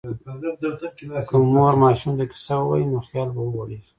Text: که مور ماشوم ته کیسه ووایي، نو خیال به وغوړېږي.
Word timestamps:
که 1.29 1.35
مور 1.51 1.73
ماشوم 1.83 2.13
ته 2.19 2.25
کیسه 2.31 2.55
ووایي، 2.59 2.85
نو 2.91 2.99
خیال 3.07 3.29
به 3.35 3.41
وغوړېږي. 3.45 3.87